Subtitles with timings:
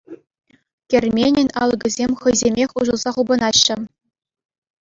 [0.93, 3.77] Керменӗн алӑкӗсем хӑйсемех уҫӑлса хупӑнаҫҫӗ.